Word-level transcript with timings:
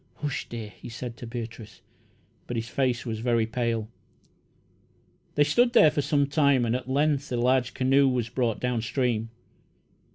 "Hush, 0.15 0.49
dear!" 0.49 0.69
he 0.69 0.89
said 0.89 1.15
to 1.17 1.27
Beatrice, 1.27 1.81
but 2.47 2.57
his 2.57 2.67
face 2.67 3.05
was 3.05 3.19
very 3.19 3.45
pale. 3.45 3.87
They 5.35 5.43
stood 5.43 5.73
there 5.73 5.91
for 5.91 6.01
some 6.01 6.25
time, 6.25 6.65
and 6.65 6.75
at 6.75 6.89
length 6.89 7.31
a 7.31 7.37
large 7.37 7.75
canoe 7.75 8.07
was 8.09 8.27
brought 8.27 8.59
down 8.59 8.81
stream. 8.81 9.29